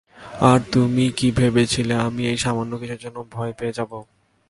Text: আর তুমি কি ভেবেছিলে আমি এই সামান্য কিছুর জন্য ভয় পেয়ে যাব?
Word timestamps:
আর 0.41 0.59
তুমি 0.73 1.05
কি 1.17 1.27
ভেবেছিলে 1.39 1.95
আমি 2.07 2.23
এই 2.31 2.37
সামান্য 2.43 2.71
কিছুর 2.81 2.99
জন্য 3.03 3.17
ভয় 3.31 3.53
পেয়ে 3.59 3.75
যাব? 3.77 3.91